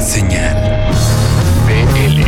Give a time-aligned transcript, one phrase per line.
[0.00, 0.56] Señal.
[1.66, 2.22] BL.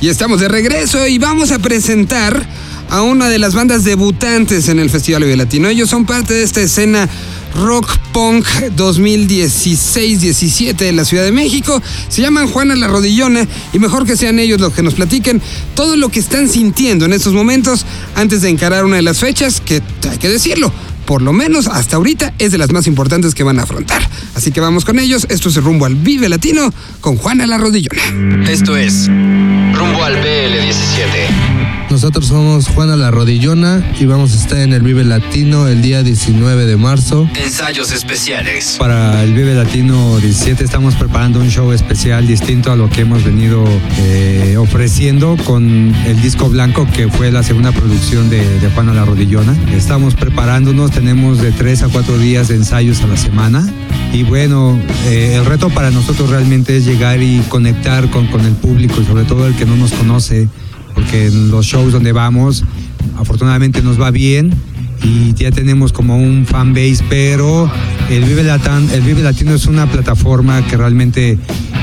[0.00, 2.46] Y estamos de regreso y vamos a presentar
[2.90, 5.68] a una de las bandas debutantes en el Festival Vive Latino.
[5.68, 7.08] Ellos son parte de esta escena
[7.54, 8.46] Rock Punk
[8.76, 11.82] 2016-17 de la Ciudad de México.
[12.08, 15.42] Se llaman Juana la Rodillona y mejor que sean ellos los que nos platiquen
[15.74, 17.84] todo lo que están sintiendo en estos momentos
[18.14, 20.72] antes de encarar una de las fechas que hay que decirlo.
[21.06, 24.08] Por lo menos hasta ahorita es de las más importantes que van a afrontar.
[24.34, 25.26] Así que vamos con ellos.
[25.28, 28.50] Esto es rumbo al Vive Latino con Juana la Rodillona.
[28.50, 29.08] Esto es
[29.74, 31.43] Rumbo al BL17.
[31.94, 36.02] Nosotros somos Juana La Rodillona y vamos a estar en el Vive Latino el día
[36.02, 37.30] 19 de marzo.
[37.40, 38.74] Ensayos especiales.
[38.80, 43.22] Para el Vive Latino 17 estamos preparando un show especial distinto a lo que hemos
[43.22, 43.64] venido
[43.98, 49.04] eh, ofreciendo con el disco blanco que fue la segunda producción de, de Juana La
[49.04, 49.56] Rodillona.
[49.72, 53.72] Estamos preparándonos, tenemos de 3 a 4 días de ensayos a la semana.
[54.12, 58.54] Y bueno, eh, el reto para nosotros realmente es llegar y conectar con, con el
[58.54, 60.48] público y sobre todo el que no nos conoce
[60.94, 62.64] porque en los shows donde vamos,
[63.18, 64.52] afortunadamente nos va bien
[65.04, 67.70] y ya tenemos como un fan base, pero
[68.10, 71.38] el Vive, Latino, el Vive Latino es una plataforma que realmente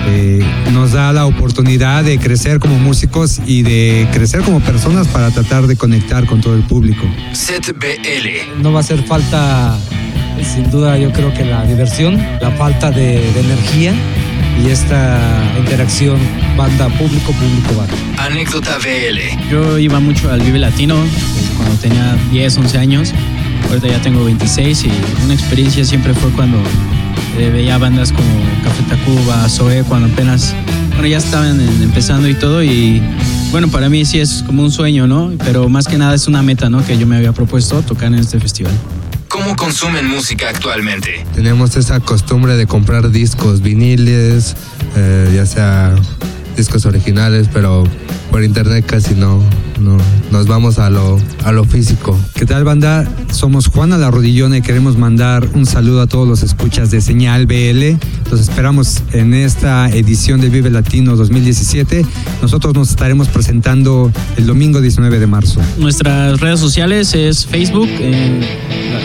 [0.08, 5.30] eh, nos da la oportunidad de crecer como músicos y de crecer como personas para
[5.30, 7.04] tratar de conectar con todo el público.
[7.36, 8.62] ZBL.
[8.62, 9.78] No va a hacer falta,
[10.44, 13.94] sin duda, yo creo que la diversión, la falta de, de energía
[14.64, 15.20] y esta
[15.58, 16.18] interacción
[16.58, 17.94] banda público público banda.
[18.18, 19.50] Anécdota BL.
[19.50, 20.96] Yo iba mucho al Vive Latino
[21.36, 23.14] desde cuando tenía 10, 11 años.
[23.70, 24.92] Ahorita ya tengo 26 y
[25.24, 26.58] una experiencia siempre fue cuando
[27.38, 28.28] eh, veía bandas como
[28.64, 30.54] Café Tacuba, Zoe, cuando apenas,
[30.92, 33.02] bueno, ya estaban en- empezando y todo y
[33.52, 35.32] bueno, para mí sí es como un sueño, ¿no?
[35.44, 36.86] Pero más que nada es una meta, ¿no?
[36.86, 38.74] Que yo me había propuesto tocar en este festival.
[39.32, 41.26] ¿Cómo consumen música actualmente?
[41.34, 44.58] Tenemos esa costumbre de comprar discos, viniles,
[44.98, 45.96] eh, ya sea
[46.58, 47.86] discos originales, pero
[48.32, 49.44] por internet casi no,
[49.80, 49.98] no.
[50.32, 52.18] Nos vamos a lo, a lo físico.
[52.34, 53.06] ¿Qué tal banda?
[53.34, 57.46] Somos Juana La Rodillona y queremos mandar un saludo a todos los escuchas de Señal
[57.46, 57.98] BL.
[58.32, 62.06] Los esperamos en esta edición del Vive Latino 2017.
[62.42, 65.60] Nosotros nos estaremos presentando el domingo 19 de marzo.
[65.78, 68.42] Nuestras redes sociales es Facebook, eh,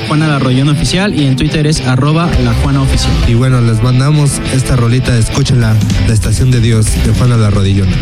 [0.07, 3.13] Juana La Rollona Oficial y en Twitter es arroba la Juana Oficial.
[3.27, 5.75] Y bueno, les mandamos esta rolita, escúchenla,
[6.07, 7.97] La Estación de Dios, de Juana La Rodillona.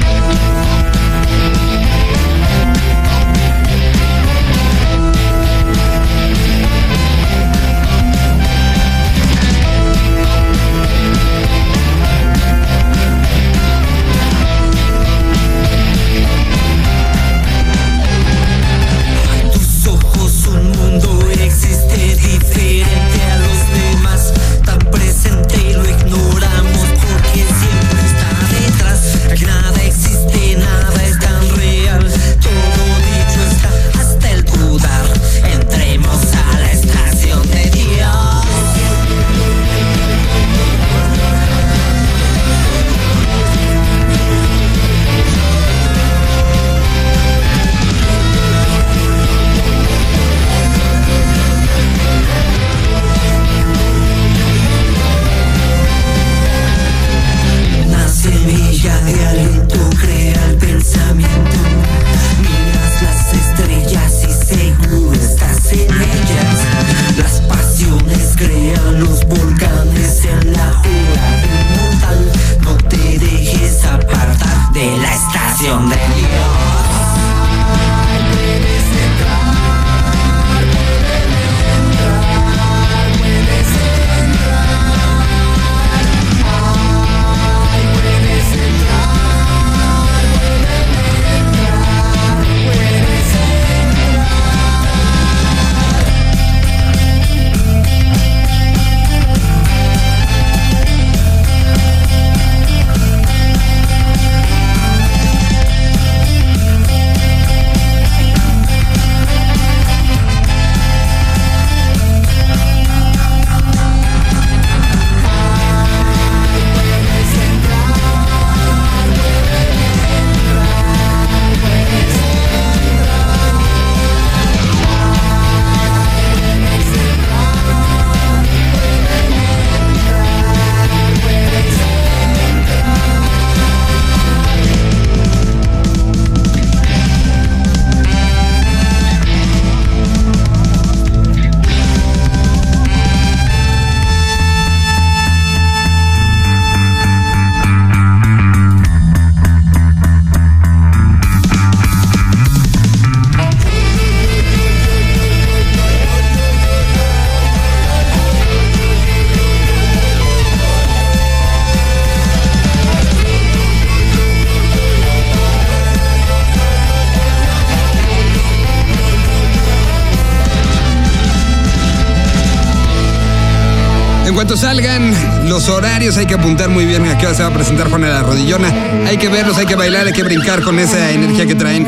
[174.52, 175.12] Salgan
[175.48, 178.08] los horarios, hay que apuntar muy bien a qué hora se va a presentar Juana
[178.08, 178.68] la Rodillona.
[179.06, 181.86] Hay que verlos, hay que bailar, hay que brincar con esa energía que traen.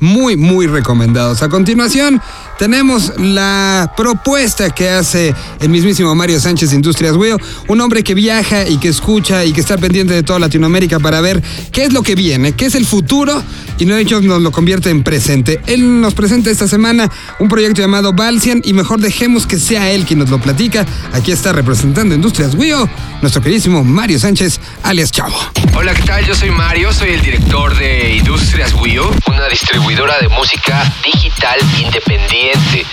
[0.00, 1.42] Muy, muy recomendados.
[1.42, 2.20] A continuación,
[2.58, 7.38] tenemos la propuesta que hace el mismísimo Mario Sánchez de Industrias Weo,
[7.68, 11.20] un hombre que viaja y que escucha y que está pendiente de toda Latinoamérica para
[11.20, 11.42] ver
[11.72, 13.42] qué es lo que viene, qué es el futuro
[13.78, 15.60] y no hecho nos lo convierte en presente.
[15.66, 20.04] Él nos presenta esta semana un proyecto llamado Balsian y mejor dejemos que sea él
[20.04, 20.86] quien nos lo platica.
[21.12, 22.88] Aquí está representando Industrias Weo,
[23.20, 25.38] nuestro queridísimo Mario Sánchez, alias Chavo.
[25.74, 26.24] Hola, ¿qué tal?
[26.24, 32.45] Yo soy Mario, soy el director de Industrias Wio, una distribuidora de música digital independiente.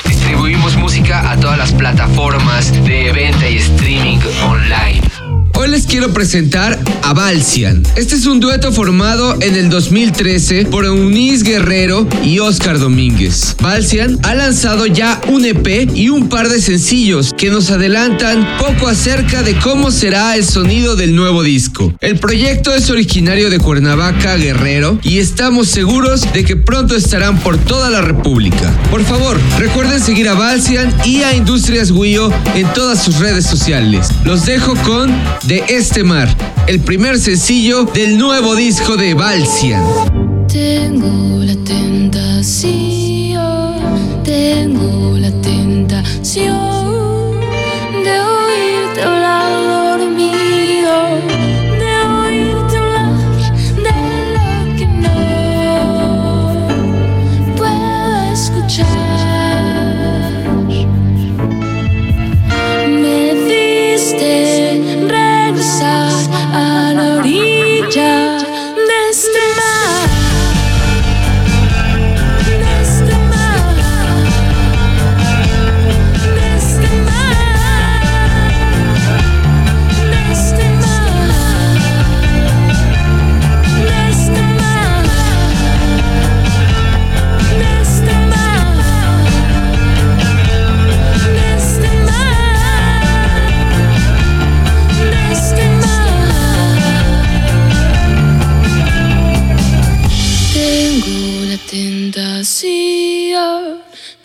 [0.06, 5.23] Distribuimos música a todas las plataformas de venta y streaming online.
[5.64, 7.84] Hoy les quiero presentar a Balsian.
[7.96, 13.56] Este es un dueto formado en el 2013 por Eunice Guerrero y Oscar Domínguez.
[13.62, 18.90] Balsian ha lanzado ya un EP y un par de sencillos que nos adelantan poco
[18.90, 21.94] acerca de cómo será el sonido del nuevo disco.
[22.02, 27.58] El proyecto es originario de Cuernavaca, Guerrero, y estamos seguros de que pronto estarán por
[27.58, 28.70] toda la República.
[28.92, 34.10] Por favor, recuerden seguir a Balsian y a Industrias Wio en todas sus redes sociales.
[34.26, 35.10] Los dejo con
[35.54, 36.36] De este mar,
[36.66, 39.84] el primer sencillo del nuevo disco de Balsian.
[40.48, 41.54] Tengo la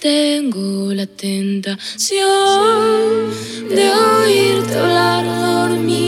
[0.00, 2.18] tengo la tentación
[3.68, 6.07] de oírte hablar dormido,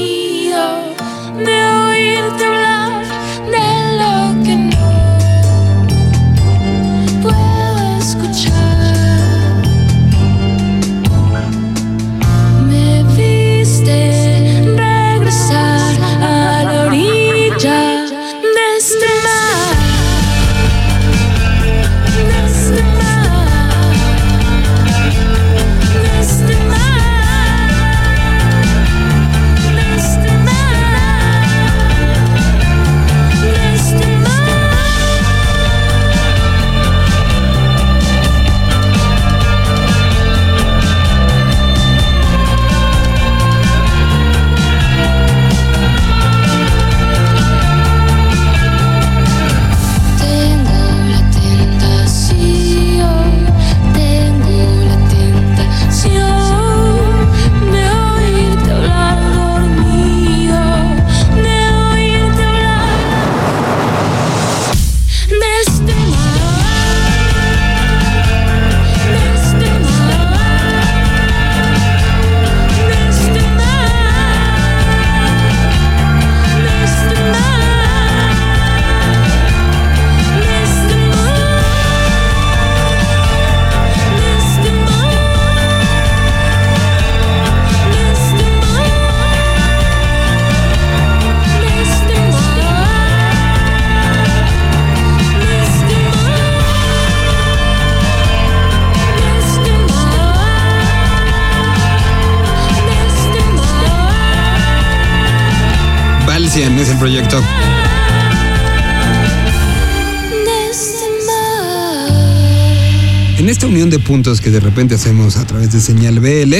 [113.70, 116.54] unión de puntos que de repente hacemos a través de señal BL,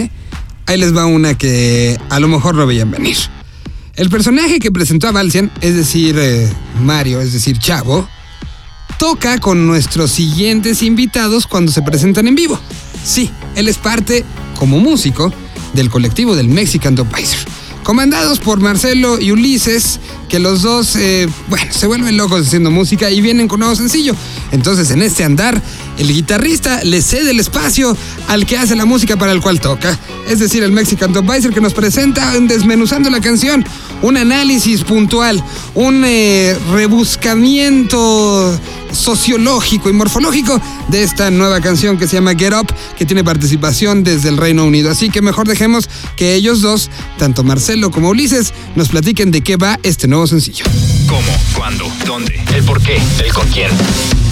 [0.66, 3.16] ahí les va una que a lo mejor no veían venir.
[3.96, 6.48] El personaje que presentó a Balsian, es decir, eh,
[6.80, 8.08] Mario, es decir, Chavo,
[8.98, 12.58] toca con nuestros siguientes invitados cuando se presentan en vivo.
[13.04, 14.24] Sí, él es parte,
[14.56, 15.32] como músico,
[15.74, 17.40] del colectivo del Mexican Dopizer.
[17.82, 19.98] Comandados por Marcelo y Ulises,
[20.28, 24.14] que los dos, eh, bueno, se vuelven locos haciendo música y vienen con nuevo sencillo.
[24.52, 25.60] Entonces, en este andar,
[26.00, 27.95] el guitarrista le cede el espacio
[28.28, 29.99] al que hace la música para el cual toca.
[30.28, 33.64] Es decir, el Mexican Top Visor que nos presenta desmenuzando la canción,
[34.00, 38.59] un análisis puntual, un eh, rebuscamiento
[38.92, 44.02] sociológico y morfológico de esta nueva canción que se llama Get Up, que tiene participación
[44.02, 44.90] desde el Reino Unido.
[44.90, 49.59] Así que mejor dejemos que ellos dos, tanto Marcelo como Ulises, nos platiquen de qué
[49.59, 50.64] va este nuevo sencillo.
[51.10, 51.36] ¿Cómo?
[51.56, 51.92] ¿Cuándo?
[52.06, 52.40] ¿Dónde?
[52.54, 52.96] ¿El por qué?
[53.18, 53.68] ¿El con quién?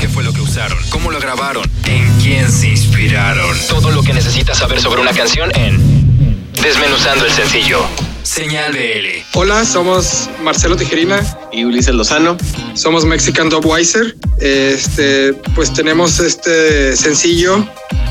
[0.00, 0.78] ¿Qué fue lo que usaron?
[0.90, 1.68] ¿Cómo lo grabaron?
[1.86, 3.58] ¿En quién se inspiraron?
[3.68, 7.80] Todo lo que necesitas saber sobre una canción en Desmenuzando el sencillo.
[8.22, 9.24] Señal BL.
[9.34, 11.20] Hola, somos Marcelo Tijerina
[11.50, 12.36] y Ulises Lozano.
[12.74, 14.16] Somos Mexican Dubweiser.
[14.40, 17.66] Este, pues tenemos este sencillo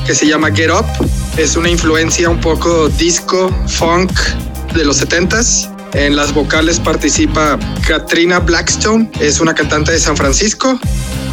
[0.06, 0.84] que se llama Get Up.
[1.38, 4.12] Es una influencia un poco disco, funk
[4.74, 5.77] de los 70s.
[5.94, 10.78] En las vocales participa Katrina Blackstone, es una cantante de San Francisco.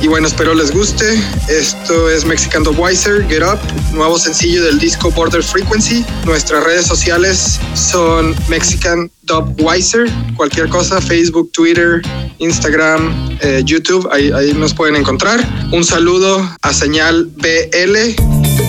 [0.01, 1.19] Y bueno, espero les guste.
[1.47, 3.59] Esto es Mexican Dubweiser, Get Up,
[3.93, 6.05] nuevo sencillo del disco Border Frequency.
[6.25, 12.01] Nuestras redes sociales son Mexican Dubweiser, cualquier cosa, Facebook, Twitter,
[12.39, 15.39] Instagram, eh, YouTube, ahí, ahí nos pueden encontrar.
[15.71, 18.15] Un saludo a Señal BL.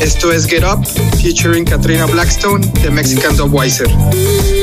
[0.00, 0.86] Esto es Get Up,
[1.20, 3.88] featuring Katrina Blackstone de Mexican Dubweiser.
[3.88, 4.55] Today,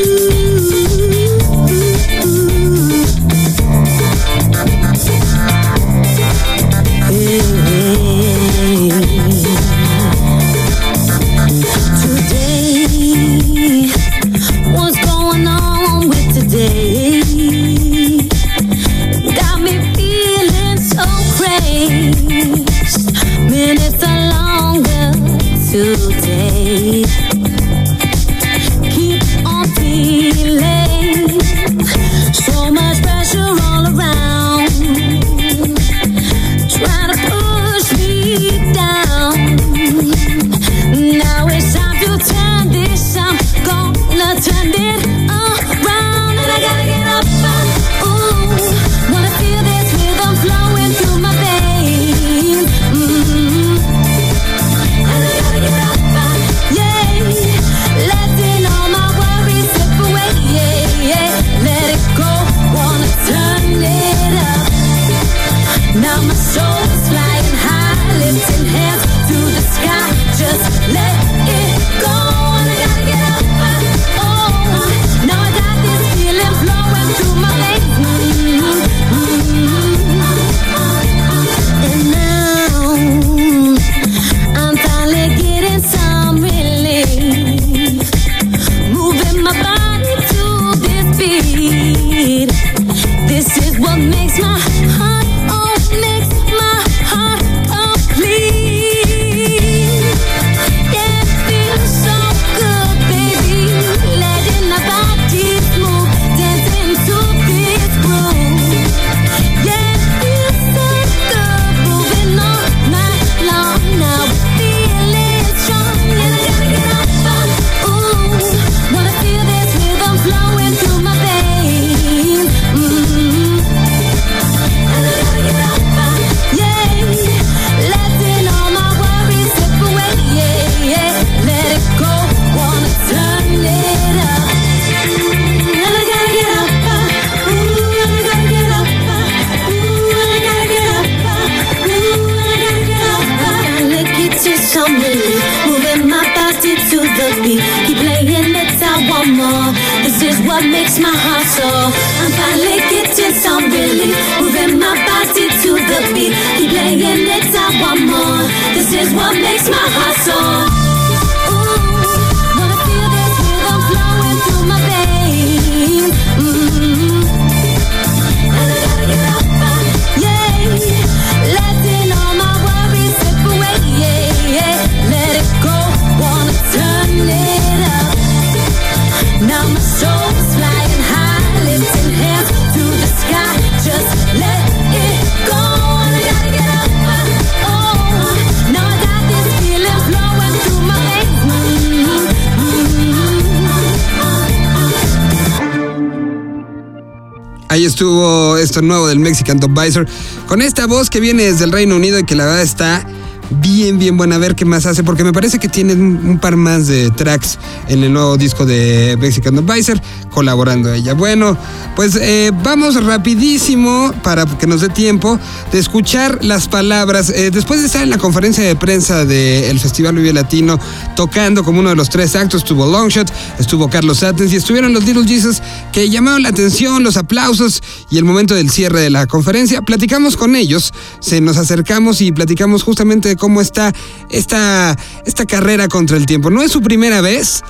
[198.82, 200.08] nuevo del Mexican Top Visor
[200.48, 203.06] con esta voz que viene desde el Reino Unido y que la verdad está
[203.54, 204.36] bien, bien buena.
[204.36, 207.58] A ver qué más hace, porque me parece que tiene un, par más de tracks
[207.88, 211.14] en el nuevo disco de Mexican Advisor, colaborando ella.
[211.14, 211.58] Bueno,
[211.96, 215.40] pues eh, vamos rapidísimo para que nos dé tiempo
[215.72, 217.30] de escuchar las palabras.
[217.30, 220.80] Eh, después de estar en la conferencia de prensa del Festival Vive Latino,
[221.16, 225.06] tocando como uno de los tres actos, estuvo Longshot, estuvo Carlos Satens y estuvieron los
[225.06, 229.28] Little Jesus que llamaron la atención, los aplausos y el momento del cierre de la
[229.28, 229.82] conferencia.
[229.82, 233.94] Platicamos con ellos, se nos acercamos y platicamos justamente de cómo está
[234.30, 236.50] esta, esta carrera contra el tiempo.
[236.50, 237.62] No es su primera vez,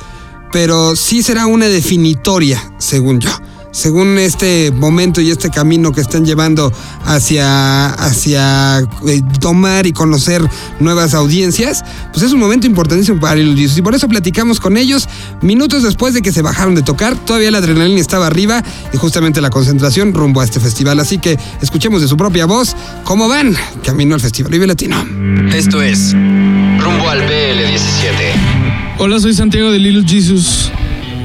[0.51, 3.31] pero sí será una definitoria, según yo.
[3.73, 6.71] Según este momento y este camino que están llevando
[7.05, 10.47] hacia, hacia eh, tomar y conocer
[10.79, 13.79] nuevas audiencias, pues es un momento importantísimo para Little Jesus.
[13.79, 15.09] Y por eso platicamos con ellos
[15.41, 17.17] minutos después de que se bajaron de tocar.
[17.17, 18.63] Todavía la adrenalina estaba arriba
[18.93, 20.99] y justamente la concentración rumbo a este festival.
[20.99, 25.03] Así que escuchemos de su propia voz cómo van camino al Festival Vive Latino.
[25.51, 28.97] Esto es Rumbo al BL17.
[28.99, 30.71] Hola, soy Santiago de Little Jesus.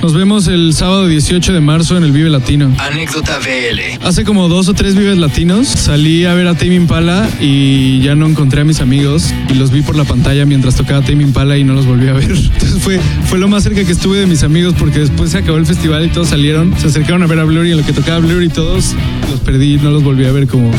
[0.03, 2.73] Nos vemos el sábado 18 de marzo en el Vive Latino.
[2.79, 4.05] Anécdota BL.
[4.05, 8.15] Hace como dos o tres Vives Latinos salí a ver a Tame Impala y ya
[8.15, 11.59] no encontré a mis amigos y los vi por la pantalla mientras tocaba Tame Impala
[11.59, 12.31] y no los volví a ver.
[12.31, 15.59] Entonces fue, fue lo más cerca que estuve de mis amigos porque después se acabó
[15.59, 17.93] el festival y todos salieron, se acercaron a ver a Blur y en lo que
[17.93, 18.95] tocaba Blur y todos
[19.29, 20.71] los perdí y no los volví a ver como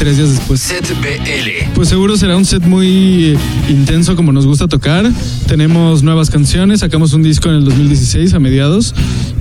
[0.00, 0.60] tres días después.
[0.60, 1.74] Set BL.
[1.74, 3.38] Pues seguro será un set muy eh,
[3.68, 5.04] intenso como nos gusta tocar.
[5.46, 8.94] Tenemos nuevas canciones, sacamos un disco en el 2016 a mediados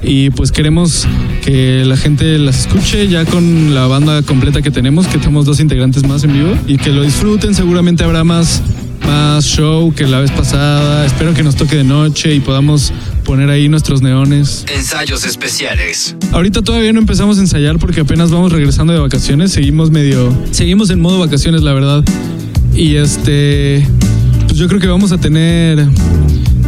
[0.04, 1.08] y pues queremos
[1.46, 5.62] que la gente las escuche ya con la banda completa que tenemos, que tenemos dos
[5.62, 7.56] integrantes más en vivo y que lo disfruten.
[7.56, 8.62] Seguramente habrá más,
[9.08, 11.06] más show que la vez pasada.
[11.06, 12.92] Espero que nos toque de noche y podamos
[13.30, 14.66] poner ahí nuestros neones.
[14.76, 16.16] Ensayos especiales.
[16.32, 19.52] Ahorita todavía no empezamos a ensayar porque apenas vamos regresando de vacaciones.
[19.52, 20.36] Seguimos medio.
[20.50, 22.04] Seguimos en modo vacaciones, la verdad.
[22.74, 23.88] Y este.
[24.48, 25.86] Pues yo creo que vamos a tener.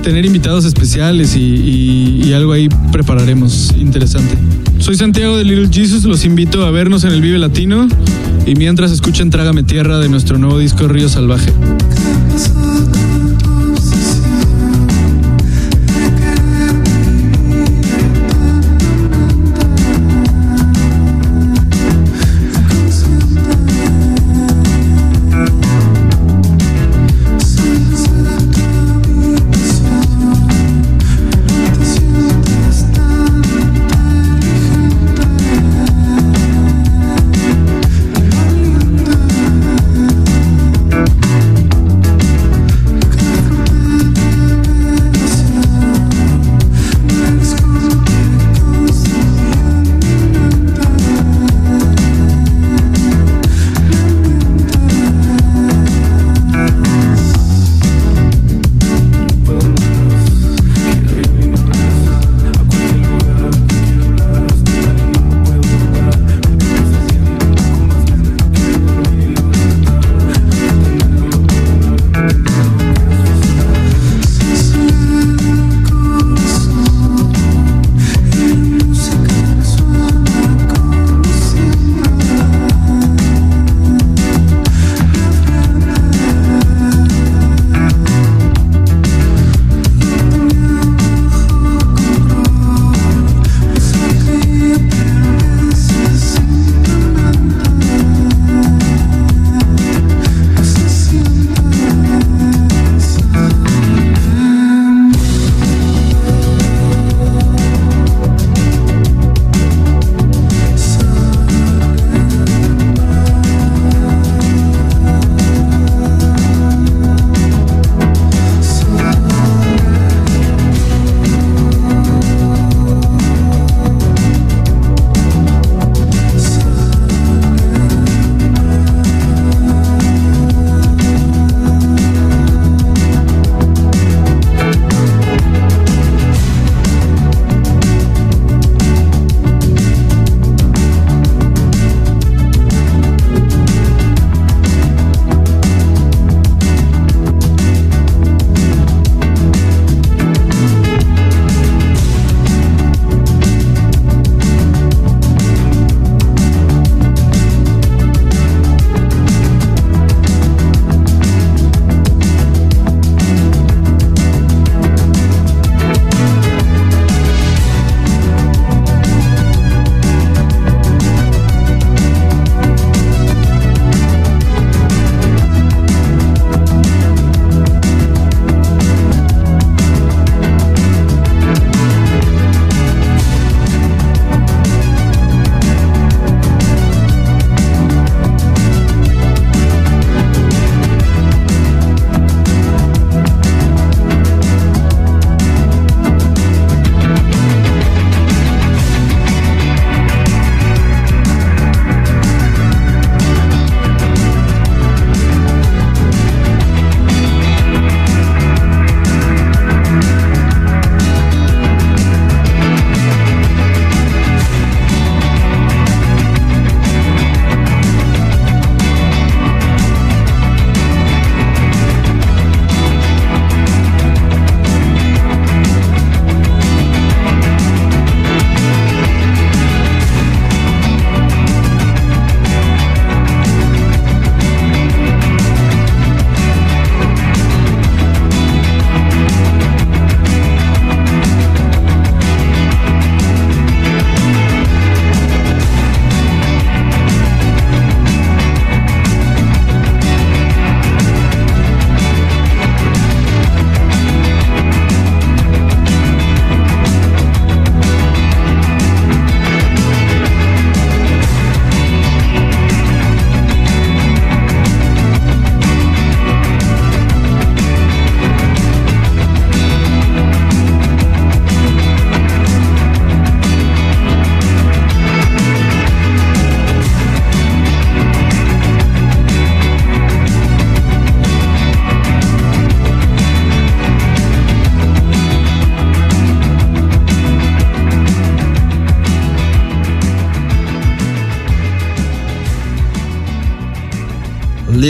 [0.03, 4.35] Tener invitados especiales y, y- y algo ahí prepararemos interesante.
[4.77, 7.87] Soy Santiago de Little Jesus, los invito a vernos en el Vive Latino
[8.45, 11.51] y mientras escuchen Trágame Tierra de nuestro nuevo disco Río Salvaje.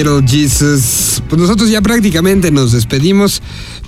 [0.02, 1.22] Little Jesus.
[1.30, 3.40] Pues nosotros ya prácticamente nos despedimos.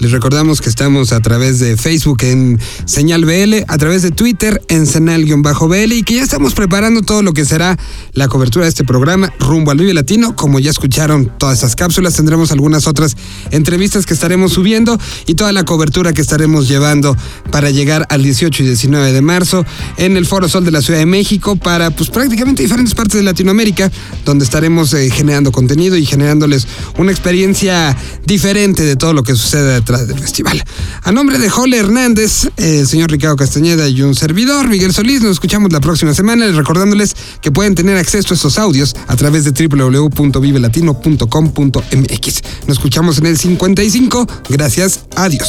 [0.04, 4.62] Les recordamos que estamos a través de Facebook en Señal BL, a través de Twitter
[4.68, 7.78] en Senal-BL y que ya estamos preparando todo lo que será
[8.12, 10.36] la cobertura de este programa rumbo al Vive Latino.
[10.36, 13.16] Como ya escucharon todas esas cápsulas, tendremos algunas otras
[13.52, 17.16] entrevistas que estaremos subiendo y toda la cobertura que estaremos llevando
[17.50, 21.00] para llegar al 18 y 19 de marzo en el Foro Sol de la Ciudad
[21.00, 23.90] de México para pues prácticamente diferentes partes de Latinoamérica
[24.26, 29.76] donde estaremos eh, generando contenido y generándoles una experiencia diferente de todo lo que sucede
[29.76, 30.64] detrás del festival.
[31.04, 35.22] A nombre de Jole Hernández, eh, el señor Ricardo Castañeda y un servidor, Miguel Solís,
[35.22, 39.16] nos escuchamos la próxima semana les recordándoles que pueden tener acceso a estos audios a
[39.16, 42.42] través de www.vivelatino.com.mx.
[42.68, 44.28] Nos escuchamos en el 55.
[44.50, 45.02] Gracias.
[45.16, 45.48] Adiós.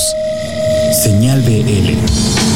[1.02, 2.53] Señal BL.